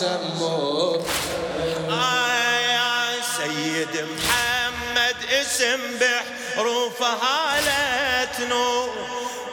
سموه 0.00 1.04
آه 1.90 2.58
يا 2.58 3.20
سيد 3.36 3.94
محمد 4.16 5.16
اسم 5.40 5.80
بحروف 6.00 7.02
هالة 7.02 8.34
نور. 8.48 8.90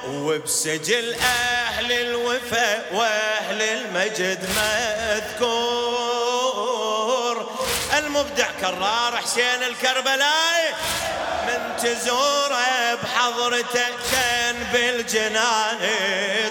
وبسجل 0.07 1.15
أهل 1.15 1.91
الوفا 1.91 2.95
وأهل 2.95 3.61
المجد 3.61 4.49
مذكور. 5.37 5.97
المبدع 7.97 8.47
كرار 8.61 9.17
حسين 9.17 9.63
الكربلائي. 9.63 10.73
من 11.47 11.61
تزوره 11.81 12.95
بحضرته 13.03 13.87
كان 14.11 14.55
بالجنان 14.73 15.79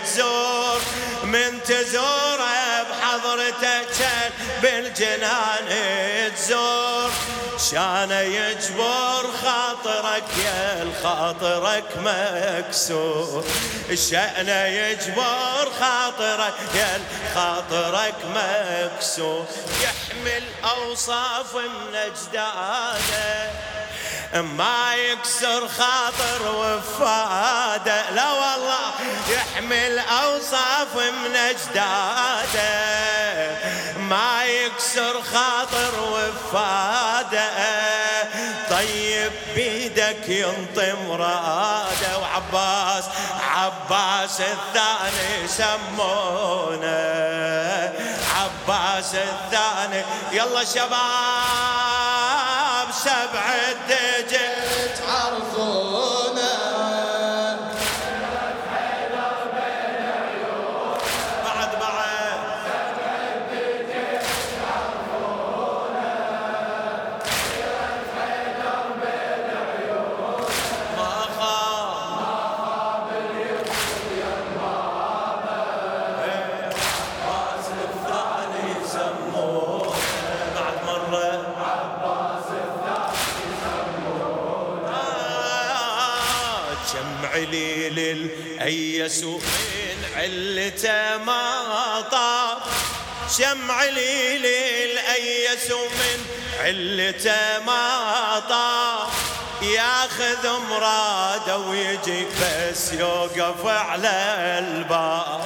تزور. 0.05 0.81
من 1.23 1.63
تزوره 1.63 2.76
بحضرته 3.07 3.83
كان 3.99 4.33
بالجنان 4.63 5.69
تزور. 6.37 7.11
شان 7.71 8.11
يجبر 8.11 9.31
خاطرك 9.43 10.25
يا 10.45 10.83
الخاطرك 10.83 11.85
مكسور. 11.97 13.45
شأن 14.11 14.49
يجبر 14.49 15.73
خاطرك 15.81 16.55
يا 16.75 17.01
خاطرك 17.35 18.15
مكسور. 18.35 19.47
يحمل 19.83 20.43
أوصاف 20.65 21.55
من 21.55 21.95
أجداده 21.95 23.51
ما 24.43 24.95
يكسر 24.95 25.69
خاطر 25.69 26.43
وفاده. 26.57 28.11
لا 28.11 28.33
والله 28.33 28.91
يحمل 29.29 29.99
أوصاف 29.99 30.97
من 30.97 31.37
اجداده 31.37 32.86
يكسر 34.77 35.23
خاطر 35.23 35.93
وفادة. 36.13 37.49
طيب 38.71 39.33
بيدك 39.55 40.29
ينطي 40.29 40.93
مراده 40.93 42.19
وعباس 42.19 43.05
عباس 43.41 44.41
الثاني 44.41 45.49
سمونه 45.49 46.87
عباس 48.37 49.15
الثاني. 49.15 50.05
يلا 50.33 50.65
شباب 50.65 50.97
سبع 53.05 53.55
الدجل. 53.69 54.95
تعرفونه 54.99 56.26
الأيس 88.67 89.25
من 89.25 90.05
علته 90.17 91.17
ما 91.25 92.01
طاب؟ 92.11 92.59
شم 93.39 93.71
عليل 93.71 94.47
الأيس 94.47 95.71
من 95.71 96.27
علته 96.61 97.65
ما 97.67 98.43
طاب؟ 98.49 99.09
ياخذ 99.63 100.59
مراده 100.71 101.59
ويجي 101.59 102.27
بس 102.43 102.93
يوقف 102.93 103.67
على 103.67 104.11
الباب. 104.59 105.45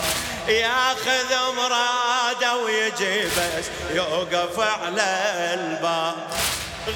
ياخذ 0.49 1.55
مراده 1.57 2.57
ويجي 2.57 3.25
بس 3.25 3.65
يوقف 3.91 4.61
على 4.61 5.31
الباب. 5.55 6.50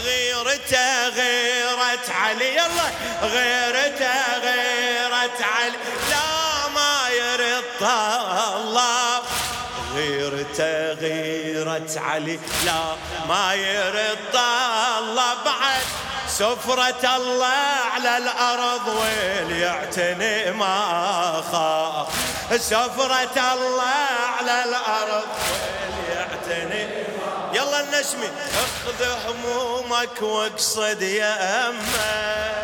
غيرته 0.05 1.09
غيرة 1.09 2.07
علي. 2.09 2.55
يلا 2.55 2.89
غيرته 3.23 4.39
غيرة 4.39 5.39
علي. 5.55 5.77
لا 6.11 6.69
ما 6.75 7.09
يرد 7.09 7.83
الله. 8.57 9.23
غيرته 9.95 10.93
غيرة 10.93 11.91
علي. 11.97 12.41
لا 12.67 12.97
ما 13.29 13.55
يرد 13.55 14.37
الله. 14.99 15.35
بعد 15.45 15.83
سفرة 16.29 17.17
الله 17.17 17.65
على 17.95 18.17
الأرض 18.17 18.87
وليعتني 18.89 20.51
ما 20.51 21.43
خاف. 21.53 22.09
سفرة 22.63 23.53
الله 23.55 24.09
على 24.39 24.65
الأرض 24.65 25.29
وليعتني 25.91 27.04
يلا 27.75 27.81
النشمي 27.81 28.31
اخذ 28.55 29.05
همومك 29.29 30.23
واقصد 30.23 31.03
يا 31.03 31.69
أمة 31.69 32.55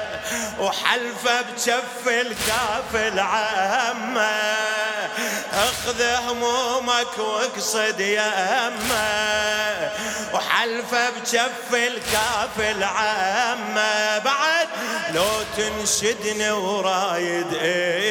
وحلفه 0.61 1.41
بجف 1.41 2.09
الكاف 2.09 2.95
العامة. 2.95 4.80
اخذ 5.53 6.03
همومك 6.03 7.19
واقصد 7.19 8.01
يا 8.01 8.69
أمه 8.69 9.91
وحلفه 10.35 11.11
بجف 11.11 11.75
الكاف 11.75 12.59
العامة 12.59 14.19
بعد 14.19 14.69
لو 15.15 15.29
تنشدني 15.57 16.51
ورايد 16.51 17.55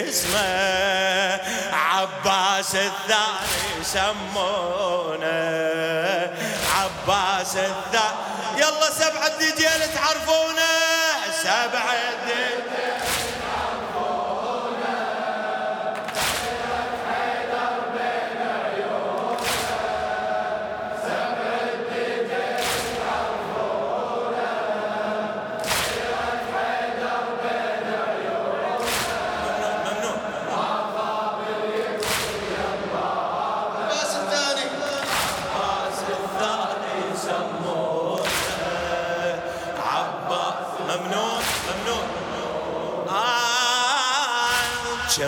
اسمه 0.09 1.39
عباس 1.73 2.75
الثاني 2.75 3.83
سمونه 3.83 5.29
عباس 6.75 7.55
الثاني 7.55 8.29
يلا 8.57 8.89
سبعة 8.99 9.37
دجيل 9.37 9.93
تعرفونه. 9.95 10.69
سبعة 11.43 11.95
دجيل 12.25 12.78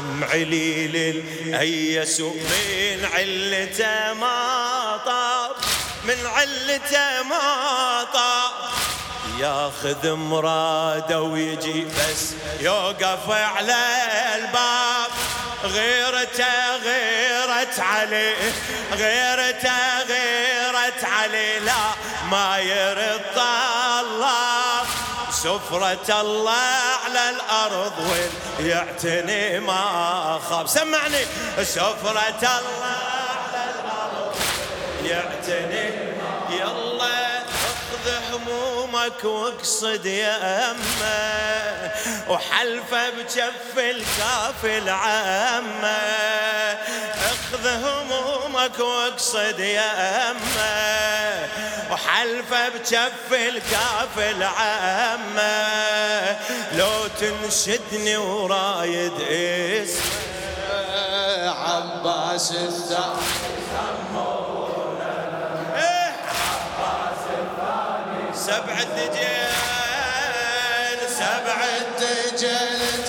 كم 0.01 0.23
عليل 0.23 0.95
الأيس 0.95 2.19
من 2.21 3.05
علته 3.13 4.13
ما 4.13 4.99
طاب 5.05 5.51
من 6.03 6.25
علته 6.25 7.23
ما 7.23 8.03
طاب. 8.13 8.51
ياخذ 9.39 10.13
مراده 10.13 11.21
ويجي 11.21 11.85
بس 11.85 12.33
يوقف 12.59 13.29
على 13.29 13.77
الباب. 14.35 15.11
غيرته 15.63 16.75
غيرت 16.77 17.79
عليه 17.79 18.35
غيرته 18.93 19.99
غيرت 19.99 21.03
عليه 21.03 21.59
لا 21.59 21.93
ما 22.31 22.57
يرد 22.59 23.37
الله. 23.99 24.70
سفرة 25.43 26.21
الله 26.21 26.51
على 27.05 27.29
الأرض 27.29 27.93
وين 27.99 28.31
يعتني 28.69 29.59
ما 29.59 30.39
خاب. 30.49 30.67
سمعني. 30.67 31.25
سفرة 31.63 32.41
الله 32.41 32.97
على 33.41 33.63
الأرض 33.75 34.35
يعتني 35.03 35.89
يلا 36.49 37.41
اخذ 37.41 38.05
همومك 38.31 39.23
واقصد 39.23 40.05
يا 40.05 40.71
أمة 40.71 41.91
وحلفه 42.29 43.09
بجف 43.09 43.77
الكاف 43.77 44.65
العامة. 44.65 45.97
اخذ 47.51 47.67
همومك 47.67 48.79
واقصد 48.79 49.59
يا 49.59 50.31
أمة. 50.31 51.49
وحلفة 51.91 52.69
بجف 52.69 53.33
الكاف 53.33 54.17
العامة. 54.17 55.67
لو 56.73 57.07
تنشدني 57.19 58.17
ورايد 58.17 59.13
اسمه. 59.21 60.01
عباس 61.49 62.51
الثاني. 62.51 63.21
إيه. 65.75 66.15
سبع 68.35 68.79
الدجال. 68.81 69.51
سبع 71.09 71.63
الدجل 71.81 73.00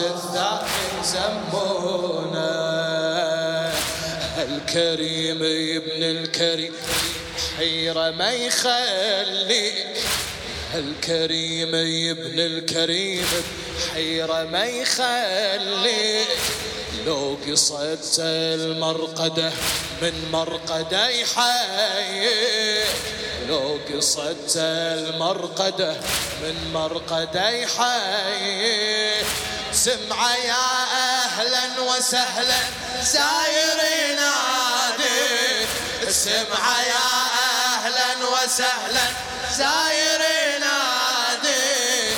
عباس 0.00 0.24
الثاني 0.24 1.04
سمونا 1.04 2.50
الكريم 4.38 5.42
ابن 5.42 6.02
الكريم 6.02 6.72
حيرة 7.58 8.10
ما 8.10 8.32
يخليك. 8.32 9.86
الكريم 10.74 11.74
ابن 11.74 12.40
الكريم 12.40 13.26
حيرة 13.94 14.44
ما 14.44 14.64
يخليك. 14.64 16.28
لو 17.06 17.38
قصدت 17.48 18.16
المرقدة 18.18 19.52
من 20.02 20.28
مرقدة 20.32 21.08
يحييك. 21.08 22.86
لو 23.48 23.78
قصدت 23.94 24.56
المرقدة 24.56 25.96
من 26.42 26.70
مرقدة 26.74 27.48
يحييك. 27.50 29.26
سمع 29.72 30.36
يا 30.36 30.86
أهلا 31.24 31.80
وسهلا 31.80 32.58
زاير 33.02 33.76
نادي 34.16 35.66
سمع 36.12 36.82
يا 36.82 37.08
أهلا 37.74 38.28
وسهلا 38.28 39.06
زاير 39.56 40.20
نادي 40.60 42.14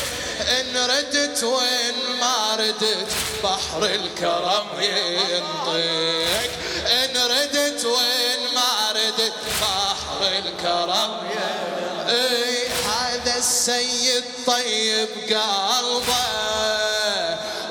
إن 0.60 0.76
ردت 0.76 1.44
وإن 1.44 1.94
ما 2.20 2.56
ردت 2.56 3.06
بحر 3.44 3.84
الكرم 3.84 4.66
ينطيك 4.80 6.50
إن 6.86 7.16
ردت 7.16 7.84
وإن 7.84 8.54
ما 8.54 8.92
ردت 8.92 9.32
بحر 9.60 10.32
الكرم 10.38 11.30
ينطيك 11.30 12.72
هذا 12.86 13.36
السيد 13.38 14.24
طيب 14.46 15.08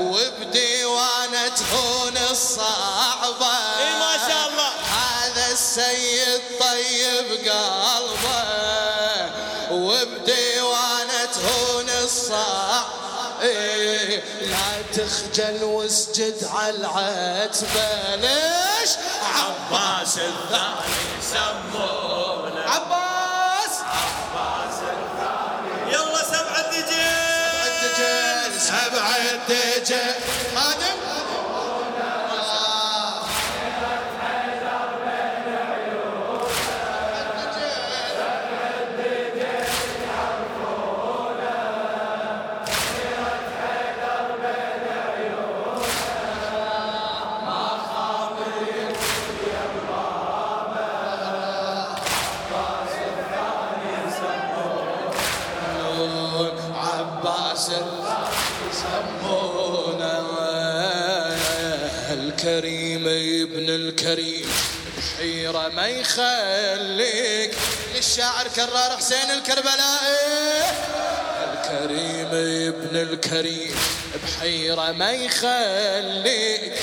قلبه 0.02 0.10
وبديوانه 0.10 1.48
تهون 1.48 2.18
الصعبة. 2.32 3.54
إي 3.80 3.92
ما 4.00 4.18
شاء 4.28 4.50
الله. 4.50 4.70
هذا 4.70 5.52
السيد 5.52 6.42
طيب 6.60 7.50
قلبه. 7.50 8.42
وبديوانه 9.72 11.26
تهون 11.34 11.90
الصعب 12.04 12.86
إيه 13.42 14.24
لا 14.42 14.82
تخجل 14.94 15.64
واسجد 15.64 16.44
على 16.54 16.76
العتبة 16.78 18.16
ليش؟ 18.16 18.92
عباس 19.24 20.18
الثاني 20.18 21.22
سمونا 21.32 22.41
سبع 28.92 29.16
الدجل 29.32 30.14
خادم؟ 30.56 31.11
ما 65.76 65.88
يخليك 65.88 67.58
للشاعر 67.96 68.48
كرار 68.48 68.98
حسين 68.98 69.32
الكربلائي. 69.32 70.64
الكريم 71.54 72.28
ابن 72.74 72.98
الكريم 72.98 73.76
بحيرة 74.24 74.92
ما 74.92 75.12
يخليك 75.12 76.74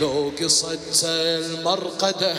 لو 0.00 0.32
قصدت 0.42 1.04
المرقدة 1.04 2.34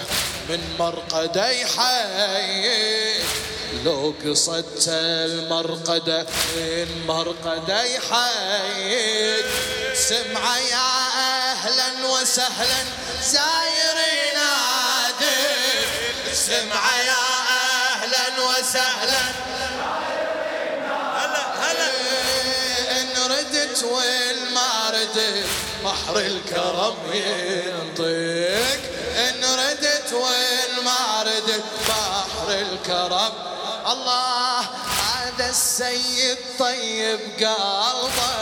من 0.50 0.76
مرقدة 0.80 1.50
يحييك. 1.50 3.26
لو 3.86 4.14
قصدت 4.26 4.88
المرقدة 4.88 6.26
من 6.56 7.06
مرقدة 7.08 7.84
يحييك. 7.84 9.46
سمع 9.96 10.58
يا 10.58 10.90
أهلا 11.52 12.08
وسهلا 12.08 12.84
زاير 13.24 13.98
ينادي 13.98 14.17
سمع 16.48 16.98
يا 16.98 17.24
أهلا 17.94 18.26
وسهلا. 18.44 19.24
هلا 21.16 21.44
هلا. 21.60 21.90
إن 22.92 23.32
ردت 23.32 23.84
وين 23.84 24.54
ما 24.54 24.90
ردت 24.90 25.46
بحر 25.84 26.16
الكرم 26.20 26.98
ينطيك. 27.14 28.82
إن 29.18 29.46
ردت 29.46 30.14
وين 30.14 30.84
ما 30.86 31.24
ردت 31.24 31.64
بحر 31.88 32.48
الكرم. 32.50 33.34
الله 33.88 34.60
هذا 34.60 35.50
السيد 35.50 36.38
طيب 36.60 37.20
قلبه. 37.40 38.38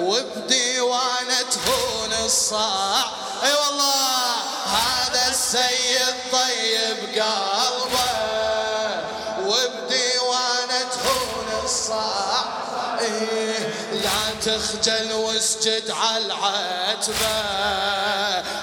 وبديوانة 0.00 1.42
تهون 1.50 2.12
الصاع. 2.24 3.04
أي 3.44 3.52
والله. 3.52 4.15
السيد 5.46 6.14
طيب 6.32 7.22
قلبه 7.22 8.10
وبديوانه 9.40 10.80
تهون 10.92 11.64
الصاع. 11.64 12.44
إيه 13.00 13.58
لا 13.92 14.20
تخجل 14.42 15.12
واسجد 15.12 15.90
على 15.90 16.24
العتبة. 16.26 17.36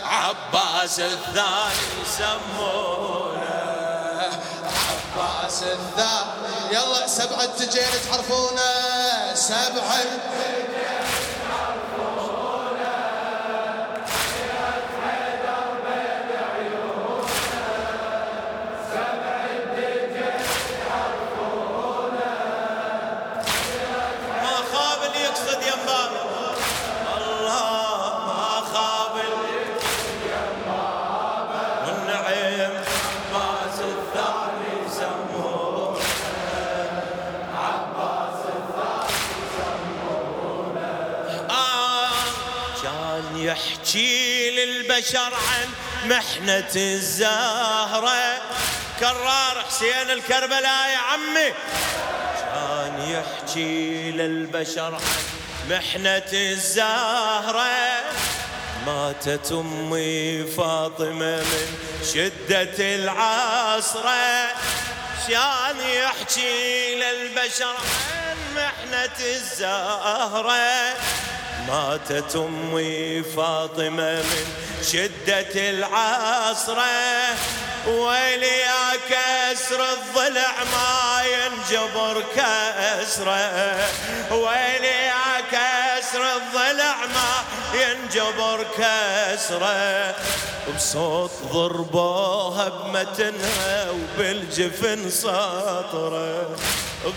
عباس 0.06 1.00
الثاني 1.00 2.04
سمونا 2.18 3.64
عباس 4.64 5.64
الذا 5.64 6.36
يلا 6.72 7.08
سبعة 7.08 7.46
تجين 7.46 7.84
تعرفونه. 8.12 9.36
سبعة 9.36 10.04
عن 45.12 45.70
محنة 46.06 46.72
الزهرة. 46.76 48.42
كرار 49.00 49.64
حسين 49.68 50.10
الكربلاء 50.10 50.90
يا 50.90 50.98
عمي. 50.98 51.54
كان 52.40 52.96
يحكي 53.10 54.12
للبشر 54.12 54.96
عن 54.96 55.02
محنة 55.70 56.32
الزهرة. 56.34 57.74
ماتت 58.86 59.52
أمي 59.52 60.44
فاطمة 60.44 61.38
من 61.38 61.68
شدة 62.14 62.96
العصره 62.96 64.52
شان 65.28 65.80
يحكي 65.80 66.96
للبشر 66.96 67.76
عن 67.76 68.38
محنة 68.56 69.20
الزهرة. 69.20 70.94
ماتت 71.68 72.36
أمي 72.36 73.24
فاطمة 73.24 74.22
من 74.22 74.46
شدة 74.92 75.70
العصره 75.70 76.84
ويلي 77.88 78.60
يا 78.60 78.94
كسر 79.10 79.82
الضلع 79.94 80.54
ما 80.74 81.22
ينجبر 81.26 82.24
كسره. 82.36 83.78
ويلي 84.32 85.06
يا 85.06 85.23
ينجبر 88.16 88.66
كسرة 88.78 90.16
بصوت 90.76 91.32
ضربوها 91.52 92.70
بمتنها 92.70 93.92
وبالجفن 93.92 95.10
ساطرة. 95.10 96.56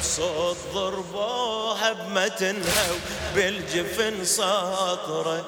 بصوت 0.00 0.57
ضربوها 0.75 1.93
بمتنها 1.93 2.87
وبالجفن 3.33 4.25
ساطرة. 4.25 5.45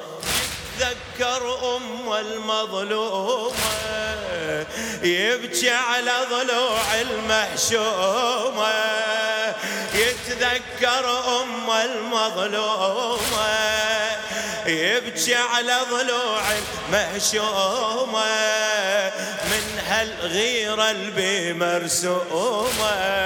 يتذكر 0.79 1.77
أم 1.77 2.13
المظلومة 2.13 3.55
يبكي 5.03 5.71
على 5.71 6.15
ضلوع 6.31 6.95
المحشومة. 7.01 8.75
يتذكر 9.95 11.05
أم 11.41 11.71
المظلومة 11.71 13.19
يبكي 14.69 15.35
على 15.35 15.77
ضلوع 15.91 16.43
المحشومة 16.89 18.25
من 19.51 19.79
هالغيرة 19.89 20.91
اللي 20.91 21.53
مرسومة. 21.53 23.19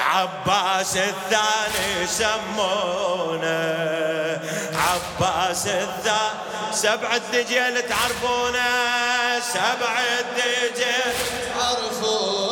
عباس 0.00 0.96
الثاني 0.96 2.06
سمونه 2.06 3.56
عباس 4.74 5.66
الثاني 5.66 6.46
سبع 6.72 7.16
الدجل 7.16 7.82
تعرفونه 7.88 9.40
سبع 9.40 10.00
الدجل 10.20 11.14
تعرفونه. 11.58 12.45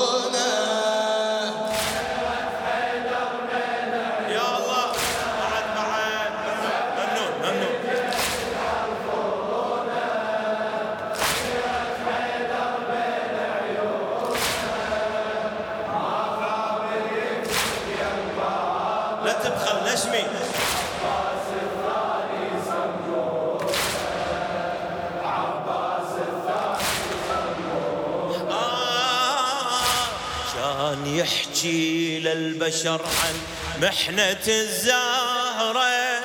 كان 30.94 31.16
يحكي 31.16 32.18
للبشر 32.18 33.02
عن 33.02 33.40
محنة 33.82 34.44
الزهرة. 34.48 36.22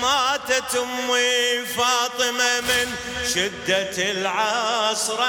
ماتت 0.00 0.76
أمي 0.76 1.66
فاطمة 1.76 2.60
من 2.60 2.94
شدة 3.34 4.10
العصرة 4.10 5.26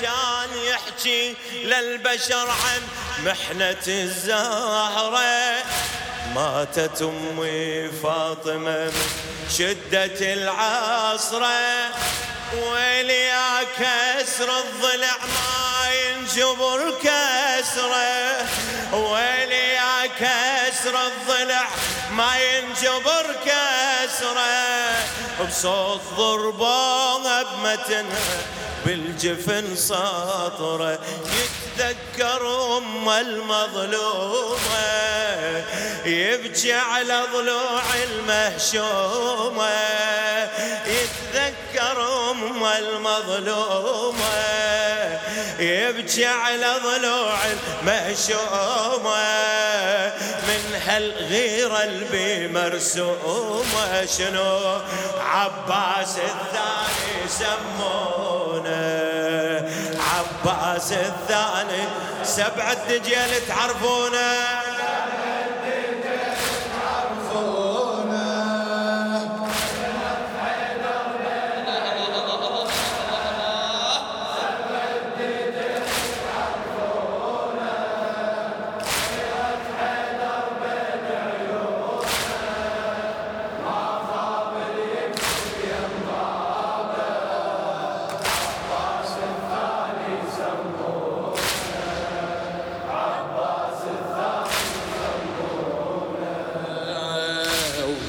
كان 0.00 0.50
يحكي 0.68 1.36
للبشر 1.52 2.48
عن 2.50 2.82
محنة 3.24 3.86
الزهرة. 3.88 5.64
ماتت 6.34 7.02
أمي 7.02 7.90
فاطمة 8.02 8.84
من 8.84 8.92
شدة 9.58 10.32
العصرة 10.32 11.90
ويلي 12.54 13.20
يا 13.20 13.62
كسر 13.62 14.58
الضلع 14.58 15.16
ما 15.18 15.90
ينجبر 15.92 16.94
كسرة 17.74 18.46
ويلي 18.96 19.68
يا 19.74 20.06
كسر 20.06 21.06
الضلع 21.06 21.68
ما 22.10 22.38
ينجبر 22.38 23.36
كسرة. 23.46 24.94
بصوت 25.40 26.00
ضربه 26.16 27.42
بمتنها 27.42 28.42
بالجفن 28.86 29.76
ساطرة 29.76 30.98
يتذكر 31.78 32.76
أم 32.76 33.08
المظلومة 33.08 34.58
يبكي 36.04 36.72
على 36.72 37.22
ضلوع 37.32 37.82
المهشومة. 38.04 39.70
يتذكر 40.86 42.30
أم 42.30 42.64
المظلومة. 42.64 44.34
يبكي 45.64 46.26
على 46.26 46.74
ضلوع 46.84 47.36
المهشومه 47.44 49.24
من 50.48 50.80
هالغيره 50.86 51.82
اللي 51.84 52.48
مرسومة. 52.48 54.06
شنو 54.18 54.80
عباس 55.20 56.18
الثاني 56.18 57.28
سمونه 57.28 58.74
عباس 60.14 60.92
الثاني 60.92 61.84
سبع 62.24 62.72
الدجل 62.72 63.46
تعرفونه؟ 63.48 64.73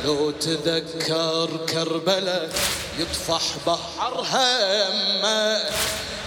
ولو 0.05 0.31
تذكر 0.31 1.49
كربلاء 1.69 2.49
يطفح 2.99 3.41
بحر 3.67 4.25
همة 4.31 5.63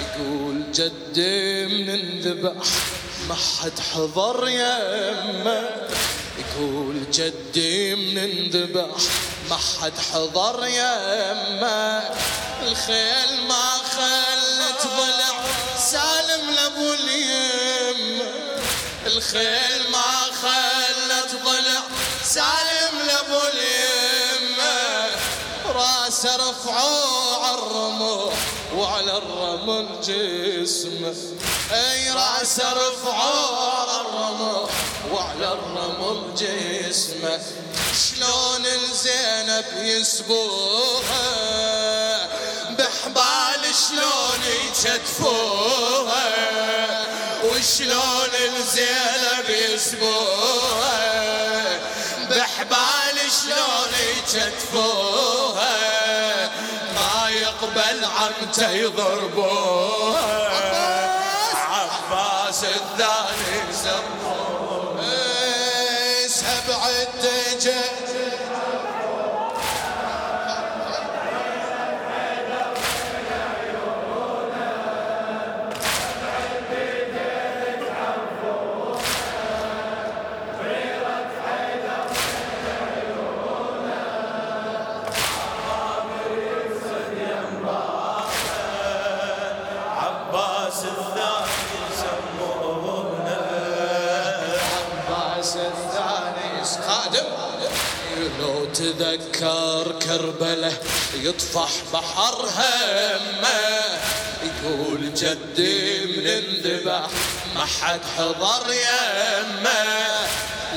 يقول 0.01 0.73
جدي 0.73 1.67
من 1.67 1.89
انذبح 1.89 2.67
ما 3.29 3.35
حد 3.35 3.73
حضر 3.93 4.49
يمه. 4.49 5.71
يقول 6.39 7.11
جدي 7.13 7.95
من 7.95 8.19
انذبح 8.19 8.97
ما 9.51 9.57
حد 9.57 9.93
حضر 10.13 10.67
يمه. 10.67 12.03
الخيل 12.63 13.41
ما 13.49 13.71
خلت 13.95 14.83
ضلع 14.87 15.45
سالم 15.79 16.51
لأبو 16.51 16.95
اليمه. 16.95 18.25
الخيل 19.07 19.88
رفعوه 26.59 27.47
على 27.47 27.59
الرمل 27.59 28.33
وعلى 28.75 29.17
الرمل 29.19 29.87
جسمه. 30.01 31.15
أي 31.73 32.11
راسه 32.11 32.73
رفعوه 32.73 33.71
على 33.71 34.01
الرمل 34.01 34.69
وعلى 35.13 35.53
الرمل 35.53 36.35
جسمه. 36.35 37.41
شلون 37.95 38.67
الزينب 38.67 39.67
يسبوها؟ 39.77 41.29
بحبال 42.79 43.63
شلون 43.89 44.43
يكتفوها 44.65 46.29
وشلون 47.45 48.35
الزينب 48.57 49.49
يسبوها؟ 49.49 50.99
بحبال 52.31 53.17
شلون 53.43 53.93
يكتفوها 54.17 55.98
عمته 58.19 58.71
يضربوها 58.71 60.49
عباس 61.55 62.65
الثاني 62.65 63.73
سموه. 63.73 65.05
سبع 66.29 66.81
الدجل 66.89 68.08
كربله 100.19 100.73
يطفح 101.15 101.71
بحر 101.93 102.49
همه 102.57 103.59
يقول 104.43 105.15
جدي 105.15 106.01
من 106.07 106.27
انذبح. 106.27 107.11
ما 107.55 107.65
حد 107.65 108.01
حضر 108.19 108.73
يمه 108.73 110.29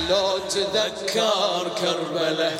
لو 0.10 0.38
تذكر 0.38 1.72
كربلة 1.82 2.56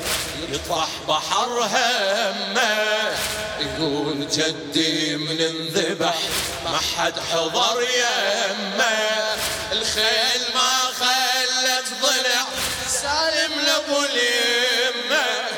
يطفح 0.48 0.88
بحر 1.08 1.68
همه 1.72 3.16
يقول 3.60 4.28
جدي 4.28 5.16
من 5.16 5.40
انذبح. 5.40 6.18
ما 6.64 6.78
حد 6.96 7.14
حضر 7.32 7.82
يمه 7.82 9.36
الخيل 9.72 10.42
ما 10.54 10.70
خلت 11.00 11.88
ضلع. 12.02 12.44
سالم 12.88 13.60
لأبو 13.60 14.04
اليمة. 14.04 15.51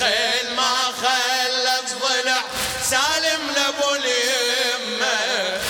الخيل 0.00 0.54
ما 0.56 0.74
خلت 1.02 1.88
ضلع 2.02 2.42
سالم 2.90 3.50
لابو 3.56 3.94
اليمة. 3.94 5.60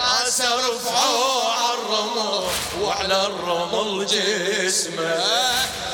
راسه 0.00 0.54
رفعوا 0.54 1.42
على 1.52 1.74
الرمل 1.74 2.44
وعلى 2.80 3.26
الرمل 3.26 4.06
جسمه. 4.06 5.24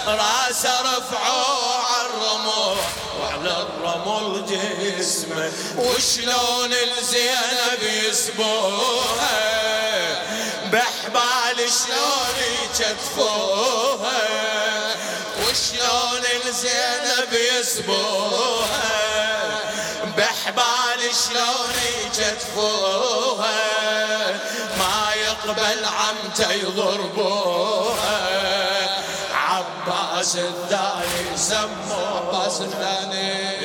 راسه 0.06 0.80
رفعوا 0.80 1.74
على 1.74 2.06
الرمل 2.06 2.76
وعلى 3.20 3.66
الرمل 3.66 4.46
جسمه. 4.46 5.52
وشلون 5.76 6.72
الزينب 6.72 7.82
يسبوها 7.82 9.38
بحبال 10.72 11.56
شلون 11.56 12.36
يكتفوها 12.62 14.28
وشلون 15.88 16.24
الزينب 16.46 17.32
يسبوها؟ 17.32 18.88
بحبال 20.16 21.00
شلون 21.24 21.74
يكتفوها 22.06 23.60
ما 24.78 25.12
يقبل 25.14 25.84
عمته 25.84 26.52
يضربوها. 26.52 28.18
عباس 29.34 30.36
الثاني 30.36 31.36
سموه 31.36 32.16
عباس 32.16 32.60
الثاني 32.60 33.58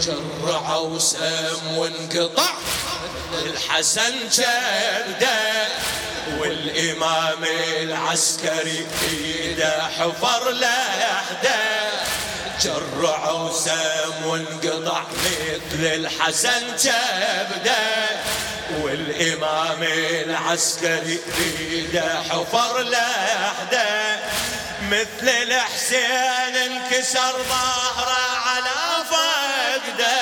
جرعوا 0.00 0.98
سم 0.98 1.76
وانقطع. 1.76 2.54
الحسن 3.44 4.28
جده 4.28 5.68
والإمام 6.34 7.44
العسكري 7.80 8.86
ايده 9.02 9.82
حفر 9.98 10.50
لحده 10.50 11.56
جرعوا 12.60 13.52
سم 13.52 14.24
وانقطع 14.26 15.02
مثل 15.24 15.84
الحسن 15.84 16.76
جبده 16.76 17.76
والإمام 18.80 19.82
العسكري 20.24 21.18
ايده 21.38 22.22
حفر 22.30 22.80
لحده 22.82 24.16
مثل 24.82 25.28
الحسين 25.28 26.56
انكسر 26.56 27.32
ظهره 27.48 28.38
على 28.46 29.04
فقده 29.10 30.16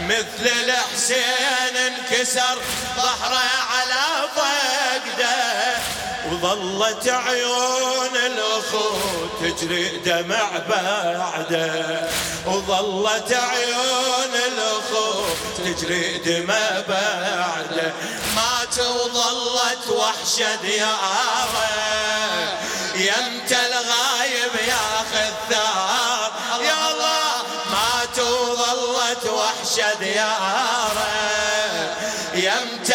مثل 0.00 0.50
الحسين 0.64 1.76
انكسر 1.76 2.58
ظهره 2.96 3.42
على 3.70 4.28
فقده 4.36 4.65
وظلت 6.46 7.08
عيون 7.08 8.16
الاخو 8.16 8.90
تجري 9.40 9.88
دمع 9.88 10.48
بعده. 10.68 12.08
وظلت 12.46 13.32
عيون 13.32 14.34
الاخو 14.46 15.24
تجري 15.58 16.18
دمع 16.18 16.82
بعده. 16.88 17.92
مات 18.36 18.78
وظلت 18.78 19.88
وحشة 19.90 20.54
ديارة. 20.54 21.68
يمت 22.94 23.52
الغايب 23.52 24.54
ياخذ 24.68 25.32
ثار 25.50 26.32
يا 26.62 26.90
الله 26.90 27.42
مات 27.70 28.18
وظلت 28.18 29.24
وحشة 29.26 29.94
ديارة. 30.00 31.06
يمت 32.34 32.85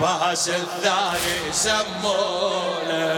عباس 0.00 0.48
الثاني 0.48 1.52
سمونه 1.52 3.16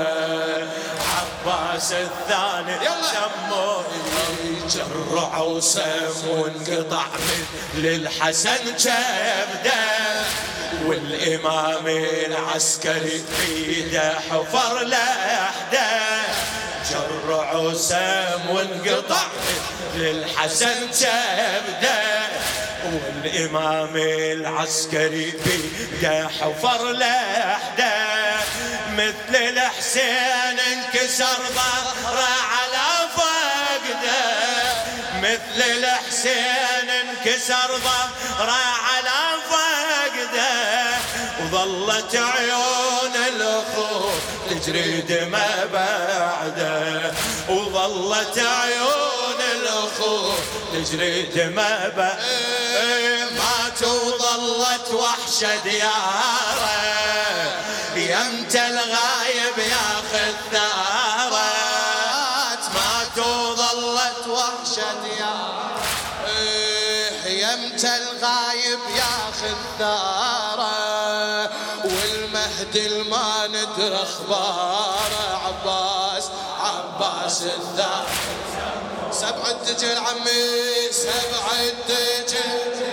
عباس 1.47 1.93
الثاني 1.93 2.79
سمونه 3.13 3.91
جرعوا 4.69 5.61
سم 5.61 6.29
وانقطع 6.29 7.05
مثل 7.15 7.87
الحسن 7.87 8.77
جبده. 8.79 10.25
والإمام 10.85 11.87
العسكري 12.27 13.25
بيده 13.39 14.15
حفر 14.31 14.85
لحده. 14.85 16.23
جرعوا 16.91 17.75
سم 17.75 18.51
وانقطع 18.51 19.23
مثل 19.95 20.01
الحسن 20.05 20.91
جبده. 20.91 22.10
والإمام 22.85 23.97
العسكري 23.97 25.33
بيده 25.45 26.29
حفر 26.29 26.93
لحده 26.93 27.93
مثل 28.93 29.37
الحسين 29.37 30.59
انكسر 30.73 31.39
ظهره 31.55 32.29
على 32.53 33.09
فقده. 33.17 34.51
مثل 35.23 35.63
الحسين 35.63 36.91
انكسر 36.91 37.79
ظهره 37.79 38.53
وظلت 41.53 42.17
عيون 42.17 43.17
الاخو 43.29 44.11
تجري 44.51 45.01
دمى 45.01 45.49
بعده. 45.73 47.13
وظلت 47.49 48.39
عيون 48.39 49.41
الاخو 49.53 50.33
تجري 50.73 51.23
دمى 51.23 51.91
بعده. 51.97 52.19
مات 53.31 53.83
وظلت 53.83 54.89
وحشة 54.93 55.57
ديارة 55.65 56.81
يمت 57.97 58.57
الغايب 58.57 59.59
ياخذ 59.59 60.35
ثاره 60.53 61.51
مات 62.75 63.19
وظلت 63.19 64.27
وحشة 64.29 64.93
ديارة 65.03 65.81
يمت 67.27 67.85
الغايب 67.85 68.81
ياخذ 68.97 69.57
ثاره 69.79 70.40
والمهدي 72.75 72.87
الما 72.87 73.47
ندر 73.47 74.03
اخباره 74.03 75.41
عباس 75.47 76.31
عباس 76.61 77.43
الثاني 77.43 78.07
سبع 79.13 79.51
الدجل 79.51 79.99
عمي 79.99 80.93
سبع 80.93 81.53
الدجل 81.61 82.87